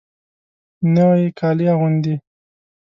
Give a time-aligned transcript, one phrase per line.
[0.95, 2.13] نوي کالي اغوندې